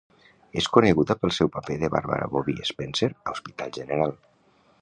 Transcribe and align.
És 0.61 0.69
coneguda 0.77 1.15
pel 1.25 1.33
seu 1.37 1.51
paper 1.59 1.77
de 1.83 1.91
Barbara 1.97 2.31
"Bobbie" 2.33 2.67
Spencer 2.73 3.11
a 3.17 3.37
"Hospital 3.37 3.75
General". 3.81 4.19